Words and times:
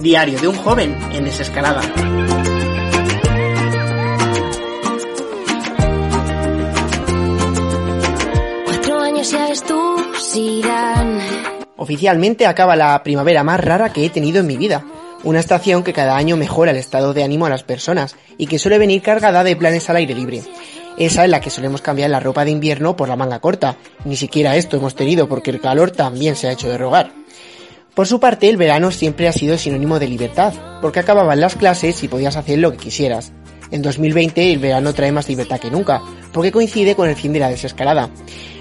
Diario 0.00 0.38
de 0.38 0.48
un 0.48 0.56
joven 0.56 0.96
en 1.12 1.24
desescalada. 1.24 1.82
Cuatro 8.64 9.00
años 9.00 9.30
ya. 9.30 9.48
Oficialmente 11.76 12.46
acaba 12.46 12.76
la 12.76 13.02
primavera 13.02 13.42
más 13.42 13.60
rara 13.60 13.92
que 13.92 14.04
he 14.04 14.10
tenido 14.10 14.40
en 14.40 14.46
mi 14.46 14.56
vida. 14.56 14.84
Una 15.24 15.40
estación 15.40 15.82
que 15.82 15.92
cada 15.92 16.16
año 16.16 16.36
mejora 16.36 16.70
el 16.70 16.76
estado 16.76 17.14
de 17.14 17.24
ánimo 17.24 17.46
a 17.46 17.50
las 17.50 17.64
personas 17.64 18.14
y 18.36 18.46
que 18.46 18.58
suele 18.58 18.78
venir 18.78 19.02
cargada 19.02 19.42
de 19.42 19.56
planes 19.56 19.90
al 19.90 19.96
aire 19.96 20.14
libre. 20.14 20.42
Esa 20.96 21.24
es 21.24 21.30
la 21.30 21.40
que 21.40 21.50
solemos 21.50 21.82
cambiar 21.82 22.10
la 22.10 22.20
ropa 22.20 22.44
de 22.44 22.50
invierno 22.52 22.94
por 22.94 23.08
la 23.08 23.16
manga 23.16 23.40
corta. 23.40 23.76
Ni 24.04 24.16
siquiera 24.16 24.56
esto 24.56 24.76
hemos 24.76 24.94
tenido 24.94 25.28
porque 25.28 25.50
el 25.50 25.60
calor 25.60 25.90
también 25.90 26.36
se 26.36 26.48
ha 26.48 26.52
hecho 26.52 26.68
de 26.68 26.78
rogar. 26.78 27.17
Por 27.98 28.06
su 28.06 28.20
parte, 28.20 28.48
el 28.48 28.56
verano 28.56 28.92
siempre 28.92 29.26
ha 29.26 29.32
sido 29.32 29.58
sinónimo 29.58 29.98
de 29.98 30.06
libertad, 30.06 30.54
porque 30.80 31.00
acababan 31.00 31.40
las 31.40 31.56
clases 31.56 32.00
y 32.04 32.06
podías 32.06 32.36
hacer 32.36 32.60
lo 32.60 32.70
que 32.70 32.78
quisieras. 32.78 33.32
En 33.72 33.82
2020 33.82 34.52
el 34.52 34.60
verano 34.60 34.94
trae 34.94 35.10
más 35.10 35.28
libertad 35.28 35.58
que 35.58 35.72
nunca, 35.72 36.00
porque 36.32 36.52
coincide 36.52 36.94
con 36.94 37.08
el 37.08 37.16
fin 37.16 37.32
de 37.32 37.40
la 37.40 37.48
desescalada. 37.48 38.08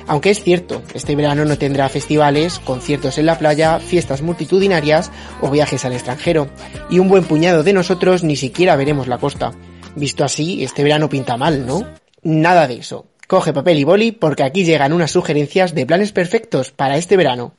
Aunque 0.07 0.31
es 0.31 0.41
cierto, 0.41 0.81
este 0.95 1.15
verano 1.15 1.45
no 1.45 1.55
tendrá 1.55 1.87
festivales, 1.87 2.57
conciertos 2.57 3.19
en 3.19 3.27
la 3.27 3.37
playa, 3.37 3.79
fiestas 3.79 4.23
multitudinarias 4.23 5.11
o 5.39 5.51
viajes 5.51 5.85
al 5.85 5.93
extranjero, 5.93 6.49
y 6.89 6.97
un 6.97 7.07
buen 7.07 7.23
puñado 7.23 7.61
de 7.61 7.73
nosotros 7.73 8.23
ni 8.23 8.37
siquiera 8.37 8.75
veremos 8.75 9.07
la 9.07 9.19
costa. 9.19 9.51
Visto 9.95 10.23
así, 10.23 10.63
este 10.63 10.81
verano 10.81 11.09
pinta 11.09 11.37
mal, 11.37 11.63
¿no? 11.63 11.85
Nada 12.23 12.67
de 12.67 12.77
eso. 12.77 13.05
Coge 13.27 13.53
papel 13.53 13.77
y 13.77 13.83
boli 13.83 14.11
porque 14.13 14.41
aquí 14.41 14.65
llegan 14.65 14.93
unas 14.93 15.11
sugerencias 15.11 15.75
de 15.75 15.85
planes 15.85 16.11
perfectos 16.11 16.71
para 16.71 16.97
este 16.97 17.17
verano. 17.17 17.53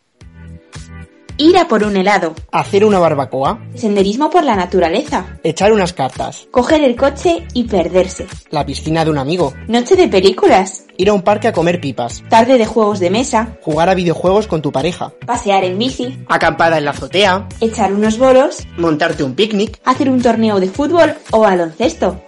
Ir 1.41 1.57
a 1.57 1.69
por 1.69 1.85
un 1.85 1.97
helado. 1.97 2.35
Hacer 2.51 2.85
una 2.85 2.99
barbacoa. 2.99 3.61
Senderismo 3.77 4.29
por 4.29 4.43
la 4.43 4.57
naturaleza. 4.57 5.39
Echar 5.45 5.73
unas 5.73 5.93
cartas. 5.93 6.49
Coger 6.51 6.83
el 6.83 6.97
coche 6.97 7.47
y 7.55 7.63
perderse. 7.63 8.27
La 8.51 8.67
piscina 8.67 9.05
de 9.05 9.13
un 9.13 9.19
amigo. 9.19 9.55
Noche 9.69 9.95
de 9.95 10.09
películas. 10.09 10.87
Ir 10.97 11.11
a 11.11 11.13
un 11.13 11.23
parque 11.23 11.47
a 11.47 11.53
comer 11.53 11.81
pipas. 11.81 12.25
Tarde 12.29 12.59
de 12.59 12.67
juegos 12.67 12.99
de 12.99 13.11
mesa. 13.11 13.57
Jugar 13.63 13.89
a 13.89 13.95
videojuegos 13.95 14.49
con 14.49 14.63
tu 14.63 14.73
pareja. 14.73 15.13
Pasear 15.27 15.63
en 15.63 15.79
bici. 15.79 16.19
Acampada 16.29 16.79
en 16.79 16.87
la 16.87 16.91
azotea. 16.91 17.47
Echar 17.61 17.93
unos 17.93 18.19
bolos. 18.19 18.67
Montarte 18.77 19.23
un 19.23 19.37
picnic. 19.37 19.81
Hacer 19.85 20.11
un 20.11 20.21
torneo 20.21 20.59
de 20.59 20.69
fútbol 20.69 21.15
o 21.31 21.39
baloncesto. 21.39 22.21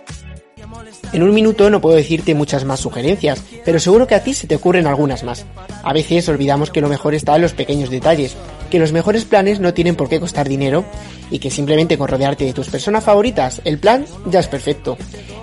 En 1.12 1.22
un 1.22 1.34
minuto 1.34 1.70
no 1.70 1.80
puedo 1.80 1.96
decirte 1.96 2.34
muchas 2.34 2.64
más 2.64 2.80
sugerencias, 2.80 3.42
pero 3.64 3.80
seguro 3.80 4.06
que 4.06 4.14
a 4.14 4.22
ti 4.22 4.32
se 4.34 4.46
te 4.46 4.54
ocurren 4.54 4.86
algunas 4.86 5.24
más. 5.24 5.44
A 5.82 5.92
veces 5.92 6.28
olvidamos 6.28 6.70
que 6.70 6.80
lo 6.80 6.88
mejor 6.88 7.14
está 7.14 7.36
en 7.36 7.42
los 7.42 7.52
pequeños 7.52 7.90
detalles, 7.90 8.36
que 8.70 8.78
los 8.78 8.92
mejores 8.92 9.24
planes 9.24 9.60
no 9.60 9.74
tienen 9.74 9.96
por 9.96 10.08
qué 10.08 10.20
costar 10.20 10.48
dinero 10.48 10.84
y 11.30 11.40
que 11.40 11.50
simplemente 11.50 11.98
con 11.98 12.08
rodearte 12.08 12.44
de 12.44 12.52
tus 12.52 12.68
personas 12.68 13.04
favoritas, 13.04 13.60
el 13.64 13.78
plan 13.78 14.06
ya 14.26 14.40
es 14.40 14.48
perfecto. 14.48 14.96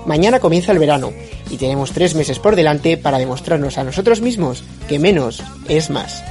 Mañana 0.05 0.39
comienza 0.39 0.71
el 0.71 0.79
verano 0.79 1.11
y 1.49 1.57
tenemos 1.57 1.91
tres 1.91 2.15
meses 2.15 2.39
por 2.39 2.55
delante 2.55 2.97
para 2.97 3.17
demostrarnos 3.17 3.77
a 3.77 3.83
nosotros 3.83 4.21
mismos 4.21 4.63
que 4.87 4.99
menos 4.99 5.43
es 5.67 5.89
más. 5.89 6.23